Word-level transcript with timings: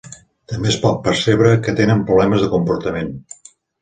També 0.53 0.69
es 0.69 0.77
pot 0.85 0.95
percebre 1.07 1.51
que 1.67 1.75
tenen 1.81 2.01
problemes 2.09 2.47
de 2.47 2.51
comportament. 2.55 3.13